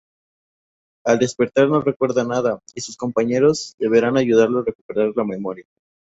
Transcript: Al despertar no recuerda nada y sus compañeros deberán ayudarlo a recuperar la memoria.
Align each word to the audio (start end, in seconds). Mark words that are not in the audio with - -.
Al 1.05 1.19
despertar 1.19 1.67
no 1.69 1.79
recuerda 1.81 2.23
nada 2.23 2.59
y 2.73 2.81
sus 2.81 2.97
compañeros 2.97 3.75
deberán 3.77 4.17
ayudarlo 4.17 4.61
a 4.61 4.63
recuperar 4.65 5.11
la 5.15 5.23
memoria. 5.23 5.67